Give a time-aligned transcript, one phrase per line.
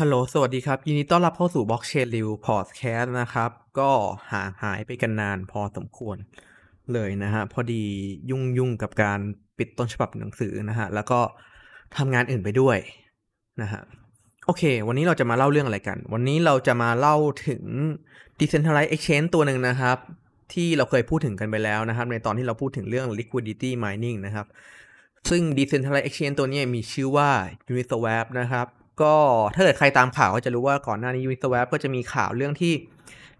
[0.00, 3.90] ฮัลโหล สวัสดีครับ ยินดีต้อนรับเข้าสู่ Blockchain Review Podcast นะครับ ก็
[4.32, 6.16] ห่างหายไปกันนานพอสมควร
[6.92, 7.84] เลยนะฮะ พอดี
[8.30, 9.20] ยุ่งยุ่งกับการ
[9.58, 11.20] ปิดต้นฉบับหนังสือนะฮะ แล้วก็
[11.96, 12.78] ทำงานอื่นไปด้วย
[13.62, 13.80] นะฮะ
[14.46, 17.16] โอเค วันนี้เราจะมาเล่าเรื่องอะไรกัน วันนี้เราจะมาเล่า
[17.48, 17.62] ถึง
[18.40, 19.98] Decentralized Exchange ตัวหนึ่งนะครับ
[20.52, 24.46] ที่เราเคยพูดถึงกันไปแล้วนะครับ ในตอนที่เราพูดถึงเรื่อง Liquidity Mining นะครับ
[25.30, 27.30] ซึ่ง Decentralized Exchange ตัวนี้มีชื่อว่า
[27.70, 28.68] Uniswap นะครับ
[29.02, 29.14] ก็
[29.54, 32.72] ถ้าเกิดใครตามข่าวก็จะรู้ว่าก่อนหน้านี้ Uniswap ก็จะมีข่าวเรื่องที่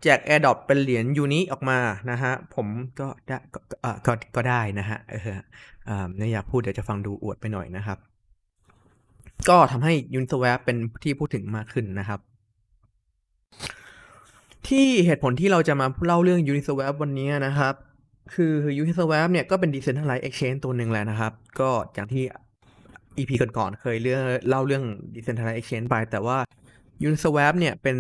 [0.02, 1.78] แจก AirDrop เป็นเหรียญยูนิออกมา
[2.10, 2.66] นะฮะ ผม
[3.00, 3.60] ก็ได้ก็
[4.36, 5.20] ก็ได้นะฮะเออ
[5.88, 7.98] อ่าไม่อยากพูดเดี๋ยวจะฟังดูอวดไปหน่อยนะครับ
[9.48, 12.20] ก็ทำให้ Uniswap เป็นที่พูดถึงมากขึ้นนะครับ
[14.68, 17.74] ที่เหตุผลที่เราจะมาเล่าเรื่อง Uniswap วันนี้นะครับ
[18.34, 22.24] คือ Uniswap เนี่ยก็เป็น Decentralized Exchange ตัวหนึ่งแหละนะครับ ก็อย่างที่
[23.18, 26.38] EP ก่อนๆเคยเรื่องเล่าเรื่อง Decentralized Exchange ไป แต่ว่า
[27.06, 27.96] Uniswap เนี่ยเป็น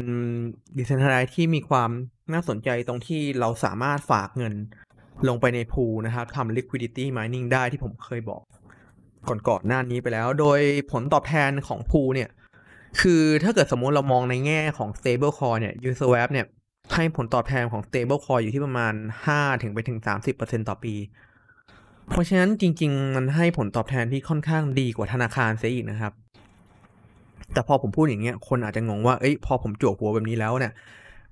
[0.76, 1.90] Decentralized ที่มีความ
[2.32, 4.54] น่าสนใจตรงที่เราสามารถฝากเงิน
[5.28, 8.42] ลงไปในพูนะครับทำ liquidity mining ได้ที่ผมเคยบอก
[9.48, 10.60] ก่อนๆหน้านี้ไปแล้ว โดย
[10.92, 12.30] ผลตอบแทนของพูเนี่ย
[13.00, 16.46] คือถ้าเกิดสมมติเรามองในแง่ของ stable coin เนี่ย Uniswap เนี่ย
[16.94, 18.94] ให้ผลตอบแทนของ stable coin อยู่ที่ประมาณ
[19.28, 19.98] 5 ถึงไปถึง
[20.32, 20.94] 30%ต่อปี
[22.10, 26.12] เพราะฉะนั้นจริง ๆ มันให้ผลตอบแทนที่ค่อนข้างดีกว่าธนาคารเสียอีกนะครับ
[27.52, 30.72] แต่พอผมพูดอย่างเงี้ยคนอาจจะงงว่าเอ้ยพอผมจวกหัวแบบนี้แล้วเนี่ย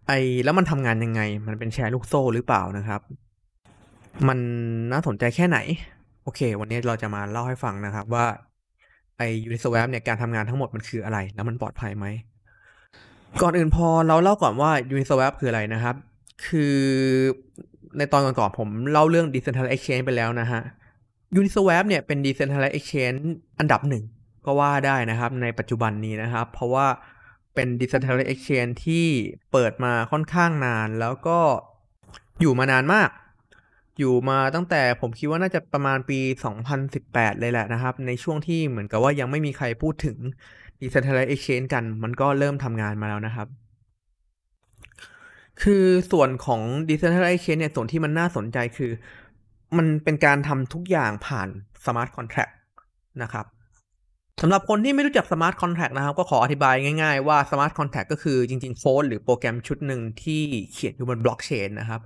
[0.07, 3.01] ไอ้แล้วมันทำงานยังไง มันเป็นแชร์ลูกโซ่หรือเปล่านะครับ
[4.29, 4.39] มัน
[4.93, 5.59] น่าสนใจแค่ไหน
[6.23, 8.27] โอเค วันนี้เราจะมาเล่าให้ฟังนะครับว่า
[9.19, 12.07] ไอ้ Uniswap เนี่ยการทำงานทั้งหมดมันคืออะไร แล้วมันปลอดภัยไหม
[13.43, 15.97] ก่อนอื่นพอเราเล่าก่อนว่า Uniswap คืออะไรนะครับ
[16.47, 16.79] คือ
[17.99, 20.61] ในตอนก่อนๆผมเล่าเรื่อง Decentralized Exchange ไปแล้วนะฮะ
[21.39, 23.21] Uniswap เนี่ยเป็น Decentralized Exchange
[23.59, 24.05] อันดับหนึ่ง
[24.47, 26.87] ก็ว่าได้นะครับในปัจจุบันนี้นะครับ เพราะว่า
[27.55, 29.07] เป็น Decentralized Exchange ที่
[29.53, 31.39] เปิดมาค่อนข้างนานแล้วก็
[32.41, 33.11] อยู่มานานมาก
[33.99, 36.19] อยู่มาตั้งแต่ผมคิดว่าน่าจะประมาณปี
[36.81, 40.17] 2018 เลยแหละนะครับ ในช่วงที่เหมือนกับว่ายังไม่มีใครพูดถึง
[40.81, 43.49] Decentralized Exchange กัน มันก็เริ่มทำงานมาแล้วนะครับ
[45.63, 48.91] คือส่วนของ Decentralized chain เนี่ยส่วนที่มันน่าสนใจคือ
[49.77, 51.49] มันเป็นการทำทุกอย่างผ่าน
[51.85, 52.53] Smart Contract
[53.23, 53.47] นะครับ
[54.43, 62.01] สำหรับคนที่ไม่รู้จัก Smart Contract นะครับ ก็ขออธิบายง่ายๆว่า Smart Contract ก็คือจริงๆโค้ดหรือโปรแกรมชุดหนึ่งที่เขียนอยู่บนบล็อกเชนนะครับ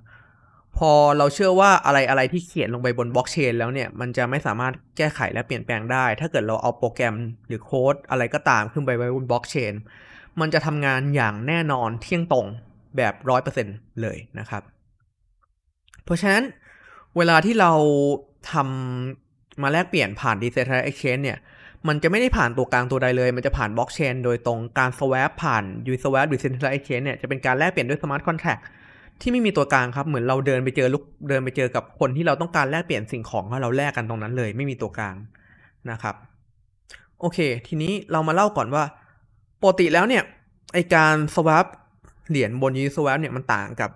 [0.77, 7.15] พอเราเชื่อว่าอะไรอะไรที่เขียนลงไปบนบล็อกเชนแล้วเนี่ย มันจะไม่สามารถแก้ไขและเปลี่ยนแปลงได้ ถ้าเกิดเราเอาโปรแกรม
[7.47, 9.73] หรือโค้ดอะไรก็ตามขึ้นไปไว้บนบล็อกเชน
[10.39, 12.47] มันจะทำงานอย่างแน่นอนเที่ยงตรง
[12.97, 13.67] แบบร้อยเปอร์เซ็น
[14.01, 14.63] เลยนะครับ
[16.03, 16.43] เพราะฉะนั้น
[17.17, 17.71] เวลาที่เรา
[18.51, 21.37] ทำมาแลกเปลี่ยนผ่าน Decentralized Exchange เนี่ย
[21.87, 28.61] มันจะไม่ได้ผ่านตัวกลางตัวใดเลย มันจะผ่านบล็อกเชนโดยตรงการ swap ผ่าน Uniswap หรือ Decentralized Exchange เนี่ย จะเป็นการแลกเปลี่ยนด้วย Smart Contract
[29.21, 35.15] ที่ไม่มีตัวกลางครับ เหมือนเราเดินไปเจอลูกเดินไปเจอกับคนที่เราต้องการแลกเปลี่ยนสิ่งของแล้วเราแลกกันตรงนั้นเลย ไม่มีตัวกลาง
[35.91, 36.15] นะครับ
[37.19, 38.83] โอเค ทีนี้เรามาเล่าก่อนว่า
[39.61, 40.23] ปกติแล้วเนี่ย
[40.73, 41.65] ไอการ swap
[42.29, 43.89] เหรียญบน Uniswap เนี่ยมันต่างกับ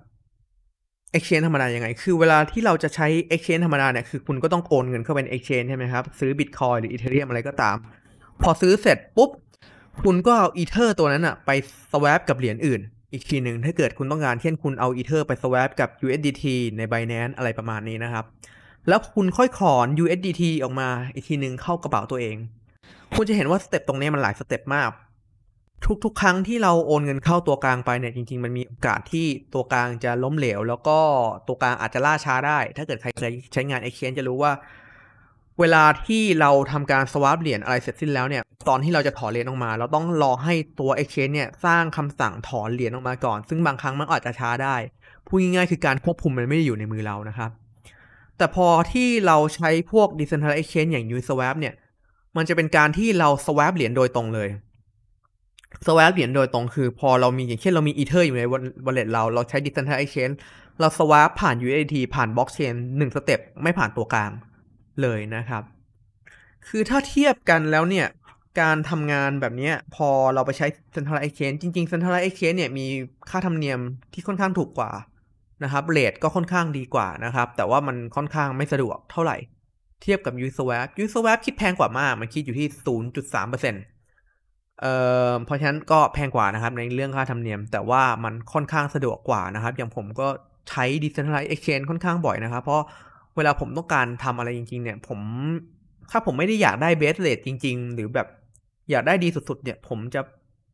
[1.17, 7.77] Exchange ธรรมดายังไง คือเวลาที่เราจะใช้ Exchange ธรรมดาเนี่ย คือคุณก็ต้องโอนเงินเข้าเป็น Exchange ใช่ไหมครับ ซื้อ Bitcoin หรือ Ethereum อะไรก็ตาม
[8.41, 9.29] พอซื้อเสร็จปุ๊บ
[10.03, 11.51] คุณก็เอา Ether ตัวนั้นอะไป
[11.91, 12.81] swap กับเหรียญอื่น
[13.13, 16.43] อีกทีหนึ่งถ้าเกิดคุณต้องการ เช่นคุณเอา Ether ไป swap กับ USDT
[16.77, 18.25] ใน Binance อะไรประมาณนี้นะครับ
[18.87, 22.37] แล้วคุณค่อยถอน USDT ออกมาอีกทีหนึ่งเข้ากระเป๋าตัวเอง
[23.15, 24.89] คุณจะเห็นว่า step ตรงนี้มันหลาย step มาก
[26.03, 30.97] ทุกๆ ครั้งที่เราโอนเงินเข้าตัวกลางไปเนี่ยจริงๆ มันมีโอกาสที่ตัวกลางจะล้มเหลว แล้วก็
[31.47, 34.51] ตัวกลางอาจจะล่าช้าได้ ถ้าเกิดใครเคยใช้งาน Exchange จะรู้ว่า
[35.59, 44.75] เวลาที่เราทำการ swap เหรียญอะไรเสร็จสิ้นแล้วเนี่ยตอนที่เราจะถอนเหรียญออกมา เราต้องรอให้ตัว Exchange เนี่ยสร้างคำสั่งถอนเหรียญออกมาก่อน ซึ่งบางครั้งมันอาจจะช้าได้
[45.27, 47.49] พูดง่ายๆคือการควบคุมมันไม่ได้อยู่ในมือเรานะครับ
[48.37, 51.73] แต่พอที่เราใช้พวก Decentralized Exchange อย่าง Uniswap เนี่ย
[52.37, 54.49] มันจะเป็นการที่เรา swap เหรียญโดยตรงเลย
[55.85, 58.43] swap เหรียญโดยตรงคือ พอเรามีอย่างเช่นเรามี Ether อยู่ใน
[58.85, 60.35] wallet เรา เราใช้ Decentralized Exchange
[60.79, 64.31] เรา swap ผ่าน USDT ผ่าน blockchain หนึ่งสเต็ปไม่ผ่านตัวกลาง
[65.01, 65.63] เลยนะครับ
[66.67, 68.07] คือถ้าเทียบกันแล้วเนี่ย
[68.61, 72.85] การทำงานแบบนี้พอเราไปใช้ Centralized Exchange จริงๆ Centralized Exchange เนี่ยมี
[73.29, 73.79] ค่าธรรมเนียม
[74.13, 74.91] ที่ค่อนข้างถูกกว่า
[75.63, 79.37] นะครับเรทก็ค่อนข้างดีกว่านะครับ แต่ว่ามันค่อนข้างไม่สะดวกเท่าไหร่
[80.01, 83.73] เทียบกับ Uniswap Uniswap คิดแพงกว่ามาก มันคิดอยู่ที่ 0.3%เอ่อ
[85.45, 90.27] เพราะฉะนั้นก็แพงกว่านะครับในเรื่องค่าธรรมเนียม แต่ว่ามันค่อนข้างสะดวกกว่านะครับ อย่างผมก็
[90.69, 92.83] ใช้ Decentralized Exchange ค่อนข้างบ่อยนะครับ เพราะ
[93.35, 95.19] เวลาผมต้องการทำอะไรจริง ๆ เนี่ย ผม
[96.11, 98.27] ถ้าผมไม่ได้อยากได้เบสเรทจริง ๆ หรือแบบ
[98.91, 100.21] อยากได้ดีสุด ๆ เนี่ย ผมจะ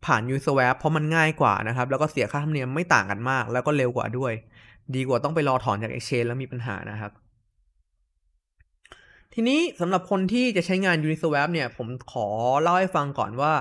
[0.05, 4.33] ผ่าน Uniswap เพราะมันง่ายกว่านะครับ แล้วก็เสียค่าธรรมเนียมไม่ต่างกันมาก แล้วก็เร็วกว่าด้วย
[4.95, 7.11] ดีกว่าต้องไปรอถอนจาก Exchange แล้วมีปัญหานะครับ
[9.33, 12.27] ทีนี้สำหรับคนที่จะใช้งาน Uniswap เนี่ย ผมขอ
[12.61, 13.51] เล่าให้ฟังก่อนว่า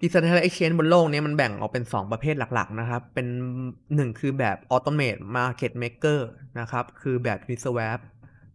[0.00, 3.28] Decentralized Exchange บนโลกนี้มันแบ่งออกเป็น 2 ประเภทหลัก ๆ นะครับ เป็น
[3.76, 6.20] 1 คือแบบ Automate Market Maker
[6.60, 7.98] นะครับ คือแบบ Uniswap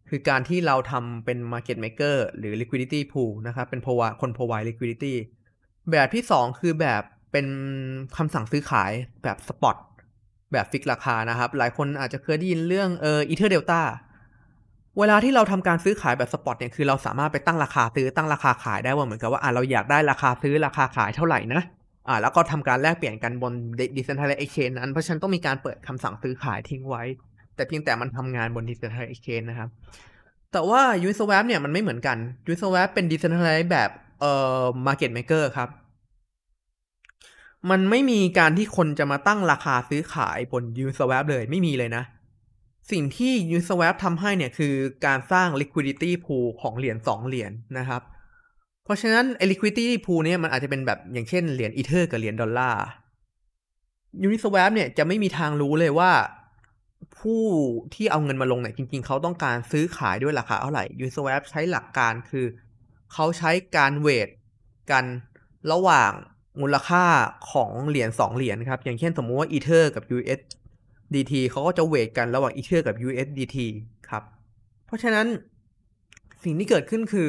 [0.09, 5.13] คือการที่เราทำเป็น Market Maker หรือ Liquidity Pool นะครับ เป็น provide คน provide liquidity
[5.91, 7.01] แบบที่ 2 คือแบบ
[7.31, 7.47] เป็น
[8.17, 8.91] คำสั่งซื้อขาย
[9.23, 9.77] แบบ Spot
[10.51, 21.61] แบบฟิกราคานะครับ หลายคนอาจจะเคยได้ยินเรื่องเอ่อ Ether Delta เเวลาที่เราทำการซื้อขายแบบสปอตเนี่ยคือเราสามารถไปตั้งราคาซื้อตั้งราคาขายได้ว่าเหมือนกับว่าอ่าเราอยากได้ราคาซื้อราคาขายเท่าไหร่นะ
[22.07, 23.53] อ่าแล้วก็ทำการแลกเปลี่ยนกันบน
[23.95, 27.03] Decentralized Exchange นั้น เพราะฉะนั้นต้องมีการเปิดคำสั่งซื้อขายทิ้งไว้
[27.55, 29.69] แต่เพียงแต่มันทำงานบน Decentralized Exchange นะครับ
[30.51, 32.17] แต่ว่า Uniswap เนี่ยมันไม่เหมือนกัน
[32.47, 35.69] Uniswap เป็น Decentralized แบบเอ่อ Market Maker ครับ
[37.69, 42.03] มันไม่มีการที่คนจะมาตั้งราคาซื้อขายบน Uniswap เลยไม่มีเลยนะ
[42.91, 44.74] สิ่งที่ Uniswap ทำให้เนี่ยคือ
[45.06, 48.01] การสร้าง liquidity pool ของเหรียญ2เหรียญนะครับ
[48.83, 52.83] เพราะฉะนั้น liquidity pool เนี่ยมันอาจจะเป็นแบบอย่างเช่นเหรียญอีเทอร์กับเหรียญดอลลาร์
[54.25, 56.12] Uniswap เนี่ยจะไม่มีทางรู้เลยว่า
[57.19, 57.44] ผู้
[57.94, 62.45] ที่เอาเงินมาลงเนี่ยจริง ๆ เขาต้องการซื้อขายด้วยราคาเท่าไหร่ Uniswap ใช้หลักการคือ
[63.13, 64.29] เขาใช้การ weight
[64.91, 65.06] กัน
[65.71, 66.12] ระหว่าง
[66.62, 67.06] มูลค่า
[67.51, 73.57] ของเหรียญ2เหรียญครับ อย่างเช่นสมมุติว่า Ether กับ USDT เขาก็จะ weight กันระหว่าง Ether กับ USDT
[74.10, 74.24] ครับ
[74.86, 75.27] เพราะฉะนั้น
[76.44, 77.27] สิ่งที่เกิดขึ้นคือ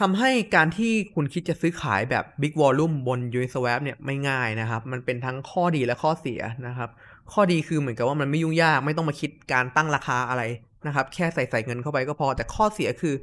[0.00, 6.90] ทำให้การที่คุณคิดจะซื้อขายแบบ Big Volume บน Uniswap เนี่ยไม่ง่ายนะครับ มันเป็นทั้งข้อดีและข้อเสียนะครับ
[7.32, 10.42] ข้อดีคือเหมือนกับว่ามันไม่ยุ่งยากไม่ต้องมาคิดการตั้งราคาอะไร
[10.86, 13.14] นะครับ แค่ใส่ใส่เงินเข้าไปก็พอ แต่ข้อเสียคือ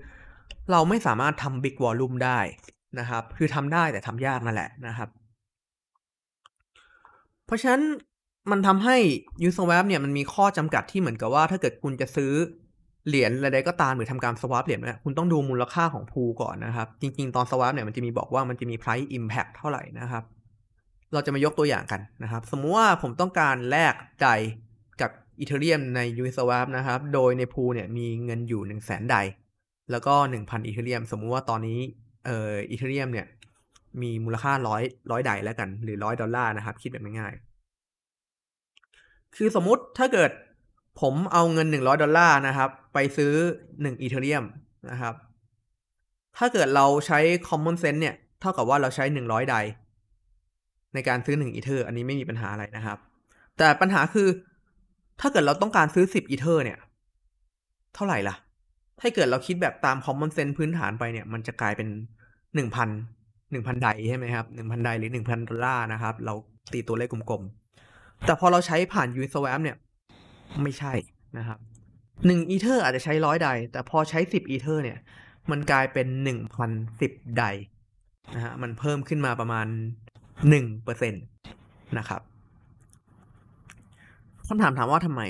[0.71, 2.39] เราไม่สามารถทำ Big Volume ได้
[2.99, 5.09] นะครับ คือทำได้แต่ทำยากนั่นแหละนะครับ
[7.45, 7.81] เพราะฉะนั้น
[8.51, 8.97] มันทำให้
[9.45, 12.33] Uniswap เนี่ยมันมีข้อจำกัดที่เหมือนกับว่า ถ้าเกิดคุณจะซื้อ
[13.07, 20.23] เหรียญอะไรก็ตามหรือทำการ swap เหรียญเนี่ยคุณต้องดูมูลค่าของพูก่อนนะครับ จริง ๆ ตอน swap เนี่ยมันจะมีบอกว่ามันจะมี price impact เท่าไหร่นะครับ
[21.13, 24.27] เราจะมายกตัวอย่างกันนะครับ สมมุติว่าผมต้องการแลกใจ
[25.01, 29.15] กับอีเทเรียมใน Uniswap นะครับ โดยในพูเนี่ยมีเงินอยู่ 1 0 0 0 0แสนได
[29.91, 31.79] แล้วก็ 1,000อีเทเรียม สมมุติว่าตอนนี้
[32.25, 33.25] เอ่ออีเทเรียมเนี่ย
[34.01, 37.44] มีมูลค่าร้อยร้อย DAI แล้วกัน หรือร้อยดอลลาร์นะครับ คิดแบบง่ายๆ
[39.37, 40.31] คือสมมุติถ้าเกิด
[41.01, 43.33] ผมเอาเงิน 100 ดอลลาร์นะครับ ไปซื้อ
[43.65, 44.43] 1 Ethereum
[44.91, 45.13] นะครับ
[46.37, 49.55] ถ้าเกิดเราใช้ common sense เนี่ย เท่ากับว่าเราใช้ 100 DAI
[50.93, 52.97] ในการซื้อ 1 อีเทอร์ อันนี้ไม่มีปัญหาอะไรนะครับ
[53.57, 54.27] แต่ปัญหาคือ
[55.21, 56.77] ถ้าเกิดเราต้องการซื้อ 10 อีเทอร์ เนี่ย
[57.95, 58.35] เท่าไหร่ล่ะ
[58.99, 61.87] ถ้าเกิดเราคิดแบบตาม common sense พื้นฐานไปเนี่ย มันจะกลายเป็น
[62.55, 62.59] 1,000
[63.53, 66.33] 1,000 DAI ใช่ไหมครับ 1,000 DAI หรือ 1,000 ดอลลาร์นะครับ เรา
[66.71, 67.64] ตีตัวเลขกลมๆ
[68.25, 69.77] แต่พอเราใช้ผ่าน Uniswap เนี่ย
[70.61, 70.93] ไม่ใช่
[71.37, 71.59] นะครับ
[72.25, 74.97] หนึ่งอีเทอร์อาจจะใช้ร้อย DAI แต่พอใช้สิบอีเทอร์เนี่ย
[75.51, 76.71] มันกลายเป็นหนึ่งพัน
[77.01, 77.43] สิบ DAI
[78.35, 79.67] นะฮะมันเพิ่มขึ้นมาประมาณ
[80.49, 81.17] หนึ่งเปอร์เซ็นต์
[81.97, 82.21] นะครับ
[84.47, 85.21] คำถามถามว่าทำไม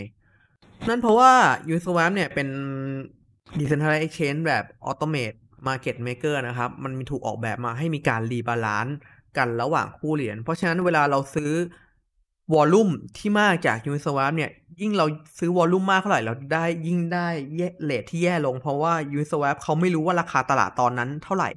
[0.87, 1.31] นั่นเพราะว่า
[1.71, 2.47] Uniswap เนี่ยเป็น
[3.57, 8.97] Decentralized Exchange แบบ Automate Market Maker นะครับ มันมีถูกออกแบบมาให้มีการ rebalance
[9.37, 11.51] กันระหว่างคู่เหรียญ เพราะฉะนั้นเวลาเราซื้อ
[12.53, 15.05] volume ที่มาจาก Uniswap เนี่ย ยิ่งเรา
[15.39, 17.27] ซื้อ volume มากเท่าไหร่เราได้ยิ่งได้
[17.83, 21.49] rate ที่แย่ลงเพราะว่า Uniswap เขาไม่รู้ว่าราคาตลาดตอนนั้นเท่าไหร่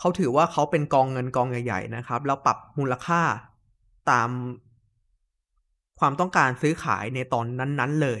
[0.00, 3.22] เขาถือว่าเขาเป็นกองเงินกองใหญ่ๆนะครับ แล้วปรับมูลค่า
[4.10, 4.30] ตาม
[5.98, 8.20] ความต้องการซื้อขายในตอนนั้นๆเลย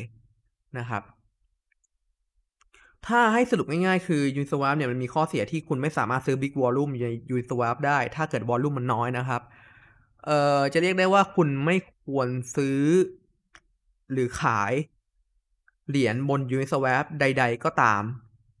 [0.78, 1.02] นะครับ
[3.06, 9.42] ถ้าให้สรุปง่ายๆ คือ Uniswap เนี่ยมันมีข้อเสียที่คุณไม่สามารถซื้อ Big Volume ใน Uniswap ได้ ถ้าเกิดวอลลุ่มมันน้อยนะครับ
[10.24, 11.76] เอ่อจะเรียกได้ว่าคุณไม่
[12.08, 12.80] ควรซื้อ
[14.12, 14.72] หรือขาย
[15.88, 18.02] เหรียญบน Uniswap ใด ๆ ก็ตาม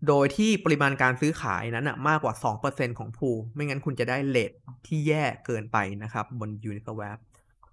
[0.08, 2.34] โดยที่ปริมาณการซื้อขายนั้นนะมากกว่า
[2.66, 4.52] 2%ของพูไม่งั้นคุณจะได้เลท
[4.86, 7.18] ที่แย่เกินไปนะครับ บน Uniswap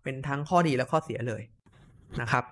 [0.04, 1.42] เป็นทั้งข้อดีและข้อเสียเลย
[2.22, 2.44] นะครับ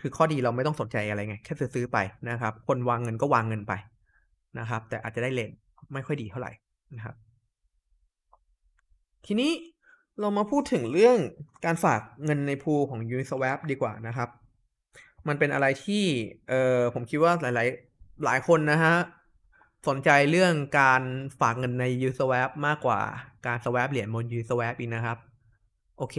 [0.00, 1.98] คือข้อดีเราไม่ต้องสนใจอะไรไง แค่ซื้อไป
[2.30, 3.72] นะครับ คนวางเงินก็วางเงินไป
[4.58, 5.50] นะครับ แต่อาจจะได้เลท
[5.92, 6.52] ไม่ค่อยดีเท่าไหร่
[6.96, 7.16] นะครับ
[9.26, 9.50] ทีนี้
[10.20, 11.18] เรามาพูดถึงเรื่อง
[11.64, 14.28] การฝากเงินในพูลของ Uniswap ดีกว่านะครับ
[15.28, 16.04] มันเป็นอะไรที่
[16.48, 18.94] เออผมคิดว่าหลายๆ หลายคนนะฮะ
[19.88, 21.02] สนใจเรื่องการ
[21.40, 23.00] ฝากเงินใน Uniswap มากกว่า
[23.46, 25.18] การ swap เหรียญบน Uniswap อีกนะครับ
[25.98, 26.16] โอเค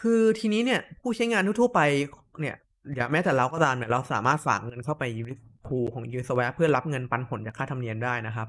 [0.00, 1.80] คือทีนี้เนี่ย ผู้ใช้งานทั่วๆไป
[2.40, 2.56] เนี่ย
[2.94, 5.04] อย่าแม้แต่เราก็ตามเนี่ยเราสามารถฝากเงินเข้าไป
[5.66, 8.48] พูของ Uniswap เพื่อรับเงินปันผลจากค่าธรรมเนียมได้นะครับ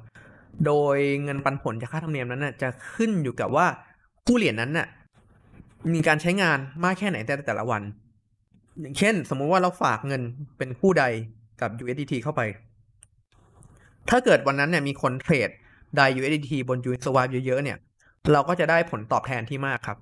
[0.65, 3.67] โดยเงินปันผลจากค่าธรรมเนียมนั้นน่ะจะขึ้นอยู่กับว่า
[4.29, 4.87] คู่เหรียญนั้นน่ะ
[5.93, 7.81] มีการใช้งานมากแค่ไหนแต่แต่ละวัน
[8.81, 10.21] อย่างเช่น สมมุติว่าเราฝากเงิน
[10.57, 11.03] เป็นคู่ใด
[11.61, 12.41] กับ USDT เข้าไป
[14.09, 15.49] ถ้าเกิดวันนั้นเนี่ยมีคนเทรด
[15.95, 17.77] ได USDT บน Uniswap เยอะๆเนี่ย
[18.31, 19.97] เราก็จะได้ผลตอบแทนที่มากครับ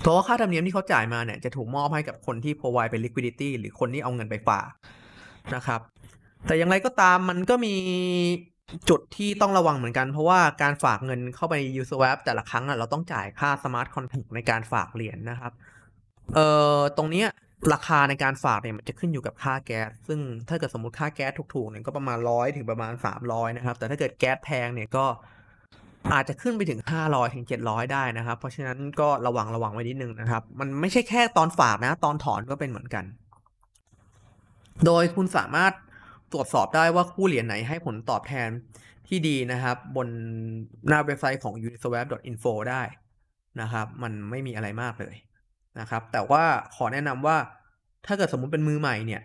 [0.00, 4.66] เพราะว่าค่าธรรมเนียมที่เขาจ่ายมาเนี่ยจะถูกมอบให้กับคนที่ provide เป็น liquidity หรือคนที่เอาเงินไปฝาก
[5.54, 5.80] นะครับ
[6.46, 7.74] แต่อย่างไรก็ตามมันก็มี
[8.88, 15.52] จุดที่ต้องระวังเหมือนกัน เพราะว่าการฝากเงินเข้าไป u s w a p แต่ละครั้งอะเราต้องจ่ายค่า smart contract ในการฝากเหรียญนะครับ
[16.34, 17.28] เอ่อตรงเนี้ย
[17.72, 25.06] ราคาในการฝากเนี่ยมันจะขึ้นอยู่กับค่าแก๊ส ซึ่งถ้าเกิดสมมติค่าแก๊สถูกๆเนี่ยก็ประมาณร้อยถึงประมาณสามร้อยนะครับ แต่ถ้าเกิดแก๊สแพงเนี่ยก็
[26.12, 33.04] อาจจะขึ้นไปถึงห้าร้อยถึงเจ็ดร้อยได้นะครับ เพราะฉะนั้นก็ระวังระวังไว้นิดนึงนะครับ มันไม่ใช่แค่ตอนฝากนะ ตอนถอนก็เป็นเหมือนกัน
[34.86, 35.72] โดยคุณสามารถ
[36.32, 38.50] ตรวจสอบได้ว่าคู่เหรียญไหนให้ผลตอบแทน
[39.08, 40.08] ที่ดีนะครับ บน
[40.88, 42.82] หน้าเว็บไซต์ของ uniswap.info ได้
[43.60, 45.14] นะครับ มันไม่มีอะไรมากเลย
[45.80, 46.44] นะครับ แต่ว่า
[46.76, 47.36] ขอแนะนำว่า
[48.06, 49.22] ถ้าเกิดสมมุติเป็นมือใหม่เนี่ย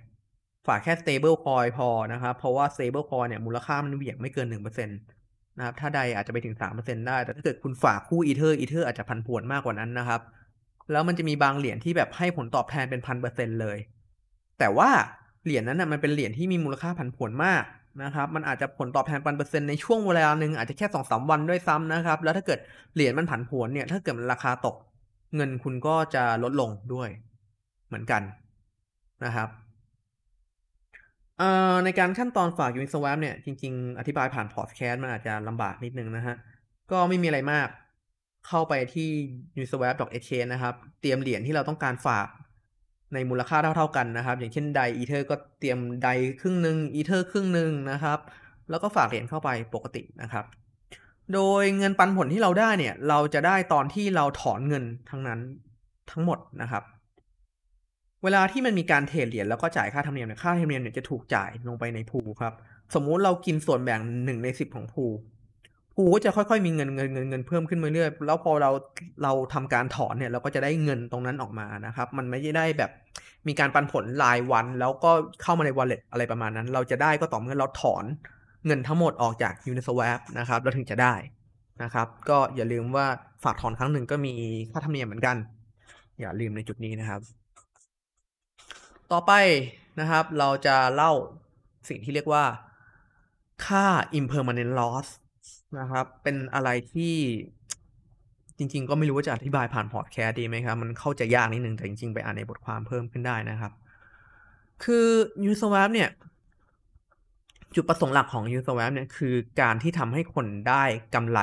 [0.68, 8.54] ฝากแค่ stable coin พอนะครับ เพราะว่า stable coin เนี่ยมูลค่ามันเหวี่ยงไม่เกิน 1%นะครับ ถ้า DAI อาจจะไปถึง 3%ได้ แต่ถ้าเกิดคุณฝากคู่ Ether
[8.54, 10.22] Ether อาจจะผันผวนมากกว่านั้นนะครับ
[10.92, 13.78] แล้วมันจะมีบางเหรียญที่แบบให้ผลตอบแทนเป็นพันเปอร์เซ็นต์เลย
[14.60, 14.90] แต่ว่า
[15.44, 17.64] เหรียญนั้นนะมันเป็นเหรียญที่มีมูลค่าผันผวนมาก
[18.04, 22.60] นะครับ มันอาจจะผลตอบแทนพันเปอร์เซ็นต์ในช่วงเวลาหนึ่งอาจจะแค่สองสามวันด้วยซ้ำนะครับ แล้วถ้าเกิด
[22.96, 24.76] เหรียญมันผันผวนเนี่ย ถ้าเกิดมันราคาตก
[25.36, 27.10] เงินคุณก็จะลดลงด้วย
[27.88, 28.22] เหมือนกัน
[29.26, 29.50] นะครับ
[31.38, 36.36] เอ่อในการขั้นตอนฝาก Uniswap เนี่ยจริง ๆ อธิบายผ่านพอดแคสต์มันอาจจะลำบากนิดนึงนะฮะ
[36.92, 37.68] ก็ไม่มีอะไรมาก
[38.48, 39.10] เข้าไปที่
[39.58, 42.28] uniswap.exchange นะครับ เตรียมเหรียญที่เราต้องการฝาก
[43.14, 46.08] ในมูลค่าเท่า ๆกันนะครับ อย่างเช่น DAI Ether ก็เตรียม DAI
[46.42, 48.20] ครึ่งหนึ่งอีเทอร์ครึ่งหนึ่งนะครับ
[48.70, 50.46] แล้วก็ฝากเหรียญเข้าไปปกตินะครับ
[51.34, 55.40] โดยเงินปันผลที่เราได้เนี่ย เราจะได้ตอนที่เราถอนเงินทั้งนั้น
[56.12, 56.84] ทั้งหมดนะครับ
[58.24, 62.54] เวลาที่มันมีการเทรดเหรียญแล้วก็จ่ายค่าธรรมเนียมเนี่ยค่าธรรมเนียมเนี่ยจะถูกจ่ายลงไปในพูครับ
[62.96, 68.72] สมมุติเรากินส่วนแบ่งหนึ่งในสิบของพููก็จะค่อยๆ มีเงินเงินเงินเงินเพิ่มขึ้นเรื่อยๆแล้วพอเรา
[69.24, 72.92] เราทำการถอนเนี่ยเราก็จะได้เงินตรงนั้นออกมานะครับ มันไม่ได้แบบ
[73.48, 78.06] มีการปันผลรายวัน แล้วก็เข้ามาใน wallet อะไรประมาณนั้น เราจะได้ก็ต่อเมื่อเราถอน
[78.66, 81.14] เงินทั้งหมดออกจาก Uniswap นะครับเราถึงจะได้
[81.84, 83.08] นะครับ ก็อย่าลืมว่า
[83.44, 84.34] ฝากถอนครั้งหนึ่งก็มี
[84.72, 85.36] ค่าธรรมเนียมเหมือนกัน
[86.20, 87.22] อย่าลืมในจุดนี้นะครับ
[89.12, 89.32] ต่อไป
[90.00, 91.12] นะครับ เราจะเล่า
[91.90, 92.44] สิ่งที่เรียกว่า
[93.66, 93.86] ค่า
[94.20, 95.08] impermanent loss
[95.80, 97.16] นะครับ เป็นอะไรที่
[98.58, 103.72] จริง ๆ ก็ไม่รู้ว่าจะอธิบายผ่านพอดแคสต์ดีไหมครับ มันเข้าใจยากนิดนึงแต่จริง ๆ ไปอ่านในบทความเพิ่มขึ้นได้นะครับ
[104.84, 105.08] คือ
[105.50, 106.10] Uniswap เนี่ย
[107.76, 110.84] จุดประสงค์หลักของ u s w a p เนี่ยคือการที่ทำให้คนได้
[111.16, 111.40] กำไร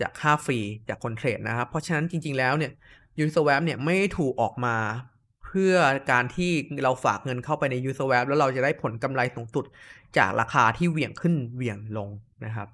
[0.00, 2.72] จากค่า fee จากคน trade นะครับ เพราะฉะนั้นจริง ๆ แล้วเนี่ย
[3.24, 4.76] u s w a p เนี่ยไม่ถูกออกมา
[5.44, 5.74] เพื่อ
[6.10, 6.50] การที่
[6.82, 9.64] เราฝากเงินเข้าไปใน u s w a p แล้วเราจะได้ผลกำไรสูงสุด
[10.18, 12.08] จากราคาที่เหวี่ยงขึ้นเหวี่ยงลง
[12.44, 12.68] นะครับ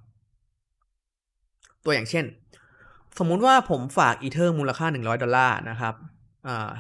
[1.85, 2.25] ตัวอย่างเช่น
[3.19, 5.95] สมมุติว่าผมฝากอีเทอร์มูลค่า 100 ดอลลาร์นะครับ
[6.49, 6.71] อ่า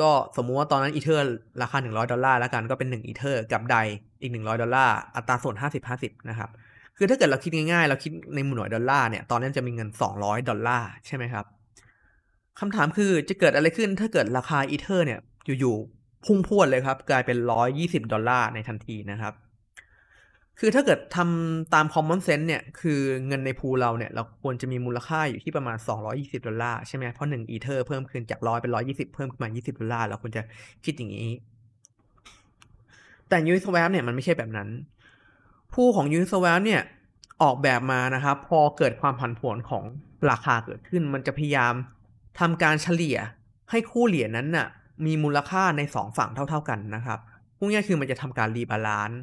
[0.00, 1.24] ก็สมมุติว่าตอนนั้นอีเทอร์
[1.62, 3.76] ราคา 100 ดอลลาร์แล้วกันก็เป็น 1 อีเทอร์กับ DAI
[4.22, 5.56] อีก 100 ดอลลาร์อัตราส่วน
[5.92, 6.50] 50-50 นะครับ
[6.96, 11.44] คือถ้าเกิดเราคิดง่ายๆ เราคิดในหมหน่วยดอลลาร์เนี่ย ตอนนั้นจะมีเงิน 200 ดอลลาร์ใช่ไหมครับ
[12.60, 15.20] คำถามคือจะเกิดอะไรขึ้นถ้าเกิดราคาอีเทอร์เนี่ย
[15.60, 17.38] อยู่ๆพุ่งพรวดเลยครับ กลายเป็น
[17.74, 19.34] 120 ดอลลาร์ในทันทีนะครับ
[20.58, 25.76] คือถ้าเกิดทำตาม common sense เนี่ย คือเงินใน pool เราเนี่ย เราควรจะมีมูลค่าอยู่ที่ประมาณ
[26.12, 30.42] 220 ดอลลาร์ใช่ไหมเพราะ1อีเทอร์เพิ่มขึ้นจาก100เป็น120เพิ่มขึ้นมา 20 ดอลลาร์เราควรจะ
[30.84, 31.30] คิดอย่างนี้
[33.28, 34.68] แต่ Uniswap เนี่ยมันไม่ใช่แบบนั้น
[35.74, 36.82] pool ของ Uniswap เนี่ย
[37.42, 39.84] ออกแบบมานะครับ พอเกิดความผันผวนของ
[40.30, 41.74] ราคาเกิดขึ้น มันจะพยายาม
[42.40, 43.16] ทำการเฉลี่ย
[43.70, 44.66] ให้คู่เหรียญนั้นน่ะ
[45.06, 47.18] มีมูลค่าในสองฝั่งเท่า ๆกันนะครับ
[47.56, 49.20] พูดง่ายคือมันจะทำการ rebalance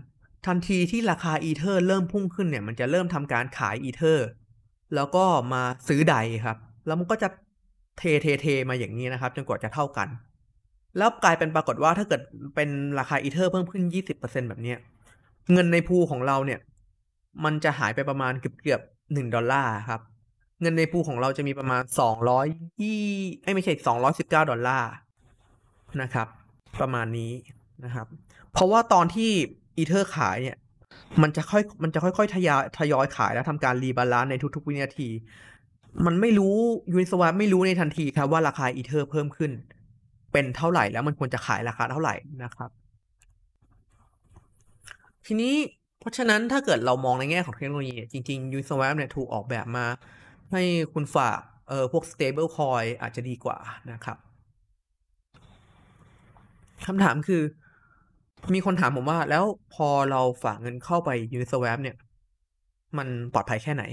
[0.47, 4.27] ทันทีที่ราคาอีเทอร์เริ่มพุ่งขึ้นเนี่ย มันจะเริ่มทำการขายอีเทอร์
[4.95, 6.15] แล้วก็มาซื้อ DAI
[6.45, 7.29] ครับ แล้วมันก็จะ
[7.97, 10.07] เทเทเทมาอย่างนี้นะครับ จนกว่าจะเท่ากัน
[10.97, 12.21] แล้วกลายเป็นปรากฏว่าถ้าเกิด
[12.55, 12.69] เป็น
[12.99, 13.83] ราคาอีเทอร์เพิ่มขึ้น
[14.15, 14.75] 20%แบบนี้
[15.51, 16.59] เงินใน pool ของเราเนี่ย
[17.43, 18.81] มันจะหายไปประมาณเกือบเกือบ
[19.13, 20.01] หนึ่งดอลลาร์ครับ
[20.61, 22.45] เงินใน pool ของเราจะมีประมาณสองร้อย
[22.81, 24.89] ยี่ไม่ใช่สองร้อยสิบเก้าดอลลาร์
[26.01, 26.27] นะครับ
[26.79, 27.31] ประมาณนี้
[27.85, 28.07] นะครับ
[28.53, 29.31] เพราะว่าตอนที่
[29.79, 30.57] อีเทอร์ขายเนี่ย
[31.21, 35.09] มันจะค่อยมันจะค่อยๆทยอยทยอยขายแล้วทำการ rebalance ในทุกๆ วินาที
[36.05, 36.55] มันไม่รู้
[36.91, 39.51] Uniswap ไม่รู้ในทันทีครับว่าราคาอีเทอร์เพิ่มขึ้น
[40.31, 42.69] เป็นเท่าไหร่แล้วมันควรจะขายราคาเท่าไหร่นะครับ
[45.25, 45.53] ทีนี้
[45.99, 49.85] เพราะฉะนั้นถ้าเกิดเรามองในแง่ของเทคโนโลยีจริงๆ Uniswap เนี่ยถูกออกแบบมา
[50.51, 50.61] ให้
[50.93, 53.57] คุณฝากเออพวก stable coin อาจจะดีกว่า
[53.91, 54.17] นะครับ
[56.85, 57.41] คำถามคือ
[58.53, 59.43] มีคนถามผมว่า แล้ว
[59.73, 61.95] พอเราฝากเงินเข้าไป Uniswap เนี่ย
[62.97, 63.83] มันปลอดภัยแค่ไหน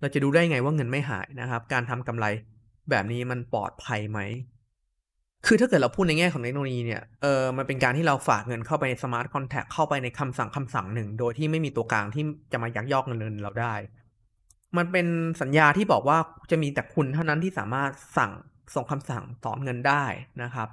[0.00, 2.26] เราจะดูได้ไงว่าเงินไม่หายนะครับ การทำกำไร
[2.90, 4.20] แบบนี้มันปลอดภัยไหม
[5.46, 13.74] คือถ้าเกิดเราพูดในแง่ของเทคโนโลยีเนี่ยเออมันเป็นการที่เราฝากเงินเข้าไปในสมาร์ทคอนแท็กเข้าไปในคำสั่งคำสั่งหนึ่ง โดยที่ไม่มีตัวกลางที่จะมายักยอกเงินเราได้
[14.76, 15.06] มันเป็น
[15.42, 16.18] สัญญาที่บอกว่า
[16.50, 18.32] จะมีแต่คุณเท่านั้นที่สามารถสั่ง
[18.74, 20.04] ส่งคำสั่งถอนเงินได้
[20.42, 20.68] นะครับ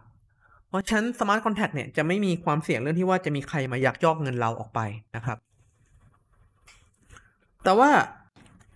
[0.69, 4.79] เพราะฉะนั้น smart contract เนี่ยจะไม่มีความเสี่ยงเรื่องที่ว่าจะมีใครมายักยอกเงินเราออกไป
[5.15, 5.37] นะครับ
[7.63, 7.91] แต่ว่า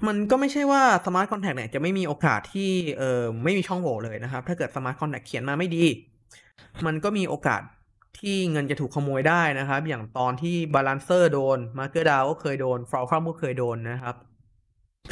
[0.08, 5.86] มันก็ไม่ใช่ว่า smart contract เนี่ยจะไม่มีโอกาสที่เออไม่มีช่องโหว่เลยนะครับ ถ้าเกิด smart contract เขียนมาไม่ดี
[6.86, 7.62] มันก็มีโอกาส
[8.20, 14.16] ที่เงินจะถูกขโมยได้นะครับ อย่างตอนที่ Balancer โดน MakerDAO ก็เคยโดนฟลอคัมก็เคยโดนนะครับ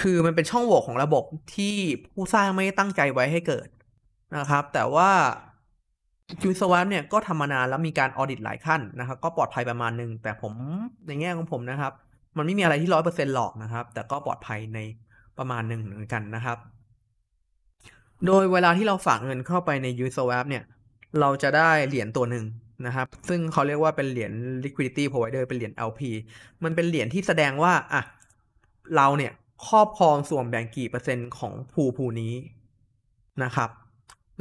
[0.01, 1.23] คือมันเป็นช่องโหว่ของระบบ
[1.55, 1.75] ที่
[2.11, 3.67] ผู้สร้างไม่ตั้งใจไว้ให้เกิด
[4.37, 5.11] นะครับ แต่ว่า
[6.41, 10.53] จูสว a เนี่ยก็ทำมานานแล้วมีการออดิตหลายขั้นนะครับ ก็ปลอดภัยประมาณหนึ่งแต่ผม
[11.07, 11.93] ในแง่ของผมนะครับ
[12.37, 14.79] มันไม่มีอะไรที่ร้อยเปอร์เซ็นต์หรอกนะครับ แต่ก็ปลอดภัยใน
[15.37, 16.57] ประมาณหนึ่งเหมือนกันนะครับ
[18.25, 20.63] โดยเวลาที่เราฝากเงินเข้าไปใน Uniswap เนี่ย
[21.19, 22.45] เราจะได้เหรียญตัวหนึ่ง
[22.85, 24.33] นะครับ ซึ่งเขาเรียกว่าเป็นเหรียญ
[24.65, 26.01] liquidity provider เป็นเหรียญ LP
[26.63, 28.01] มันเป็นเหรียญที่แสดงว่าอะ
[28.95, 29.33] เราเนี่ย
[29.67, 32.33] ครอบครองส่วนแบ่งกี่เปอร์เซ็นต์ของภูภูนี้
[33.43, 33.69] นะครับ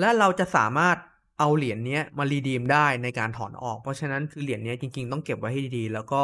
[0.01, 0.97] และเราจะสามารถ
[1.41, 6.23] เอาเหรียญนี้มารีดีมได้ในการถอนออก เพราะฉะนั้นคือเหรียญนี้จริง ๆ ต้องเก็บไว้ให้ดีๆ แล้วก็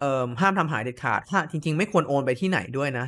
[0.00, 3.06] เอ่อห้ามทำหายเด็ดขาดถ้าจริง ๆ ไม่ควรโอนไปที่ไหนด้วยนะ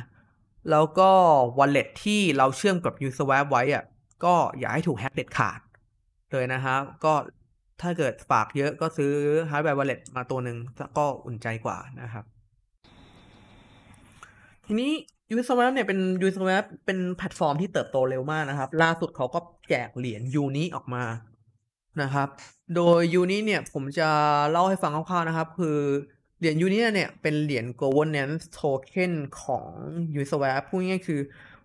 [0.71, 1.11] แล้วก็
[1.57, 3.83] wallet ที่เราเชื่อมกับ Uniswap ไว้อะ
[4.25, 5.59] ก็อย่าให้ถูกแฮ็กเด็ดขาด
[6.31, 7.13] เลยนะครับก็
[7.81, 9.11] ถ้าเกิดฝากเยอะก็ซื้อ
[9.49, 10.57] hardware wallet มาตัวหนึ่ง
[10.97, 12.25] ก็อุ่นใจกว่านะครับ
[14.65, 14.91] ทีนี้
[15.31, 19.39] Uniswap เนี่ยเป็น Uniswap เป็นแพลตฟอร์มที่เติบโตเร็วมากนะครับ ล่าสุดเขาก็
[19.69, 21.03] แจกเหรียญ UNI ออกมา
[22.01, 22.27] นะครับ
[22.75, 24.09] โดย UNI เนี่ยผมจะ
[24.51, 25.77] เล่าให้ฟังคร่าวๆนะครับ คือ
[26.39, 29.13] เหรียญ UNI เนี่ยเป็นเหรียญ governance token
[29.43, 29.67] ของ
[30.17, 31.19] Uniswap พูดง่ายๆคือ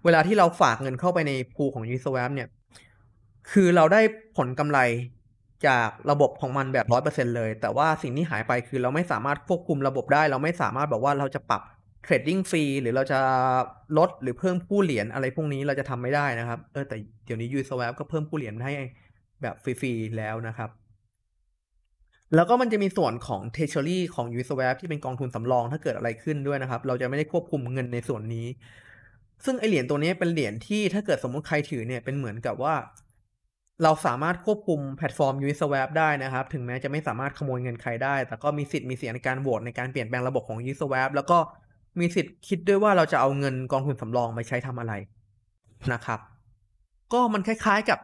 [0.05, 2.49] เวลาที่เราฝากเงินเข้าไปใน pool ของ Uniswap เนี่ย
[3.51, 4.01] คือเราได้
[4.37, 4.79] ผลกำไร
[5.67, 11.63] จากระบบของมันแบบร้อยเปอร์เซ็นเลย แต่ว่าสิ่งที่หายไปคือเราไม่สามารถควบคุมระบบได้ เราไม่สามารถบอกว่าเราจะปรับ
[12.05, 13.21] เทรดดิ้งฟรีหรือเราจะ
[13.99, 18.73] ลดหรือเพิ่มผู้เหรียญอะไรพวกนี้เราจะทำไม่ได้นะครับ เออแต่เดี๋ยวนี้ Uniswap ก็เพิ่มผู้เหรียญให้
[19.43, 20.71] แบบฟรีๆแล้วนะครับ
[22.35, 28.47] แล้วก็มันจะมีส่วนของ Treasury ของ Uniswap ที่เป็นกองทุนสำรองถ้าเกิดอะไรขึ้นด้วยนะครับ เราจะไม่ได้ควบคุมเงินในส่วนนี้
[29.45, 32.75] ซึ่งไอเหรียญตัวนี้เป็นเหรียญที่ถ้าเกิดสมมติใครถือเนี่ยเป็นเหมือนกับว่า
[33.83, 41.39] เราสามารถควบคุมแพลตฟอร์ม Uniswap ได้นะครับ ถึงแม้จะไม่สามารถขโมยเงินใครได้ แต่ก็มีสิทธิ์มีเสียงในการโหวตในการเปลี่ยนแปลงระบบของ Uniswap แล้วก็
[41.99, 44.93] มีสิทธิ์คิดด้วยว่าเราจะเอาเงินกองทุนสำรองไปใช้ทำอะไร
[45.93, 46.21] นะครับ
[47.13, 47.99] ก็มันคล้ายๆกับ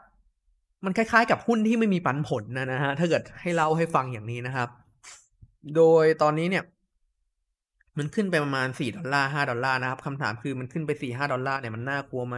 [0.85, 4.69] มันคล้ายๆ กับหุ้นที่ไม่มีปันผลนะนะฮะถ้าเกิดให้เล่าให้ฟังอย่างนี้นะครับ
[5.77, 6.65] โดยตอนนี้เนี่ย
[7.99, 12.37] มันขึ้นไปประมาณสี่ดอลลาร์ห้าดอลลาร์นะครับคำถามคือมันขึ้นไปสี่ห้าดอลลาร์เนี่ยมันน่ากลัวไหม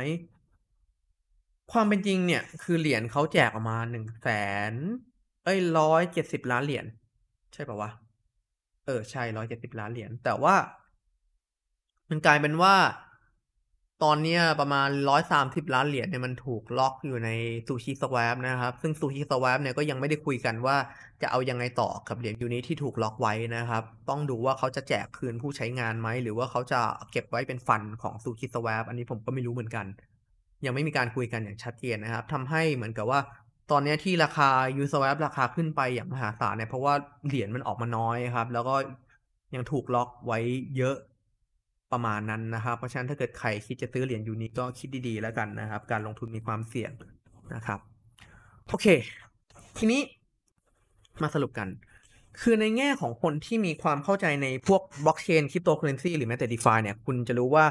[1.72, 4.28] ความเป็นจริงเนี่ย คือเหรียญเขาแจกออกมาหนึ่งแส
[4.70, 4.74] น
[5.44, 6.84] เอ้ยร้อยเจ็ดสิบล้านเหรียญ
[7.52, 7.90] ใช่ปะวะ
[8.86, 10.54] เออใช่ร้อยเจ็ดสิบล้านเหรียญแต่ว่า
[12.12, 12.74] มันกลายเป็นว่า
[14.02, 17.30] ตอนนี้ประมาณร้อยสามสิบล้านเหรียญเนี่ยมันถูกล็อกอยู่ใน
[17.66, 20.76] ซูชิสว a p นะครับ ซึ่งซูชิสว a p เนี่ยก็ยังไม่ได้คุยกันว่า
[21.22, 26.80] จะเอายังไงต่อกับเหรียญยูนิที่ถูกล็อกไว้นะครับ ต้องดูว่าเขาจะแจกคืนผู้ใช้งานไหม หรือว่าเขาจะ
[27.12, 29.86] เก็บไว้เป็นฟันของซูชิสว a p อันนี้ผมก็ไม่รู้เหมือนกัน
[30.64, 33.20] ยังไม่มีการคุยกันอย่างชัดเจนนะครับทำให้เหมือนกับว่า
[33.70, 34.48] ตอนนี้ที่ราคา
[34.82, 36.94] u s w a p ราคาขึ้นไปอย่างมหาศาลเนี่ยเพราะว่า
[37.26, 38.76] เหรียญมันออกมาน้อยครับ แล้วก็
[39.54, 40.38] ยังถูกล็อกไว้
[40.78, 40.96] เยอะ
[41.92, 46.92] ประมาณนั้นนะครับ เพราะฉะนั้นถ้าเกิดใครคิดจะซื้อเหรียญยูนิก็คิดดีๆแล้วกันนะครับ การลงทุนมีความเสี่ยง
[47.54, 47.78] นะครับ
[48.68, 48.86] โอเค
[49.78, 50.00] ทีนี้
[51.22, 51.68] มาสรุปกัน
[52.40, 57.64] คือในแง่ของคนที่มีความเข้าใจในพวกบล็อกเชนคริปโตเคอเรนซีหรือแม้แต่ d e f าเนี่ย คุณจะรู้ว่า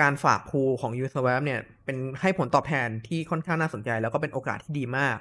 [0.00, 5.16] การฝากพูของ Uniswap เนี่ยเป็นให้ผลตอบแทนที่ค่อนข้างน่าสนใจ แล้วก็เป็นโอกาสที่ดีมาก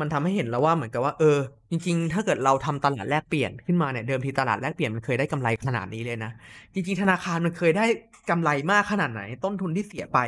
[0.00, 1.38] มันทำให้เห็นแล้วว่าเหมือนกับว่าเออ
[1.70, 6.30] จริง ๆ ถ้าเกิดเราทำตลาดแลกเปลี่ยนขึ้นมาเนี่ยเดิมทีตลาดแลกเปลี่ยนมันเคยได้กำไรขนาดนี้เลยนะ
[6.74, 7.86] จริง ๆ ธนาคารมันเคยได้
[8.30, 10.18] กำไรมากขนาดไหน ต้นทุนที่เสียไป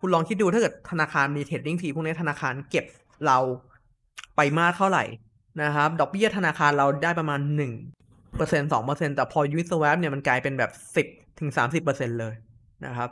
[0.00, 2.84] คุณลองคิดดูถ้าเกิดธนาคารมี trading fee พวกนี้ธนาคารเก็บ
[3.26, 3.38] เรา
[4.36, 5.04] ไปมากเท่าไหร่
[5.62, 7.72] นะครับ ดอกเบี้ยธนาคารเราได้ประมาณหนึ่ง
[8.36, 11.06] เปอร์เซ็นสองเปอร์เซ็นแต่พอ Uniswap เนี่ยมันกลายเป็นแบบสิบ
[11.40, 12.34] ถึงสามสิบเปอร์เซ็นเลย
[12.86, 13.10] นะครับ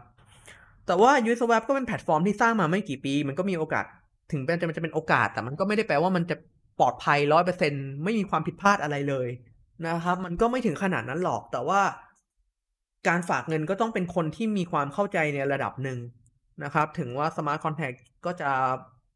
[0.86, 3.84] แต่ว่า Uniswap ก็เป็นแพลตฟอร์มที่สร้างมาไม่กี่ปี มันก็มีโอกาส
[4.32, 6.36] ถึงแม้จะมันจะเป็นโอกาส แต่มันก็ไม่ได้แปลว่ามันจะ
[6.78, 7.72] ปลอดภัยร้อยเปอร์เซ็น
[8.04, 9.28] ไม่มีความผิดพลาดอะไรเลย
[9.86, 11.80] นะครับ มันก็ไม่ถึงขนาดนั้นหรอก แต่ว่า
[13.08, 15.98] การฝากเงินก็ต้องเป็นคนที่มีความเข้าใจในระดับหนึ่ง
[16.64, 17.92] นะครับ ถึงว่า smart contract
[18.26, 18.50] ก็จะ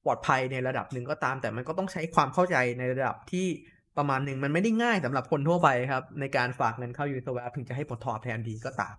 [0.05, 3.47] ปลอดภัยในระดับหนึ่งก็ตาม แต่มันก็ต้องใช้ความเข้าใจในระดับที่
[3.99, 8.95] ประมาณหนึ่งมันไม่ได้ง่ายสำหรับคนทั่วไปครับ ในการฝากเงินเข้า Uniswap ถึงจะให้ผลตอบแทนดีก็ตาม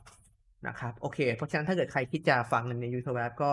[0.67, 3.49] นะครับ โอเค เพราะฉะนั้นถ้าเกิดใครคิดจะฝากเงินใน Uniswap ก็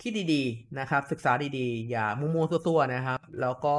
[0.00, 3.76] คิดดีๆนะครับ ศึกษาดีๆ อย่ามั่วๆซั่วๆนะครับ แล้วก็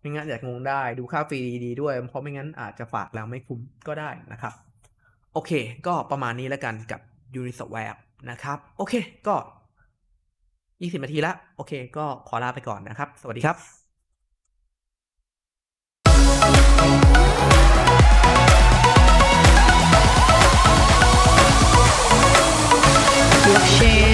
[0.00, 4.52] ไม่งั้นอาจะงงได้ดูค่า feeดีๆด้วย เพราะไม่งั้นอาจจะฝากแล้วไม่คุ้มก็ได้นะครับ
[5.32, 5.52] โอเค
[5.86, 7.00] ก็ประมาณนี้แล้วกันกับ
[7.40, 8.94] u n i s วร์นะครับ โอเค
[9.26, 9.34] ก็
[10.92, 13.56] 20 นาทีละโอเค ก็ขอลาไปก่อนนะครับ สวัสดีครับ
[23.44, 23.78] บล็อกเช
[24.10, 24.11] น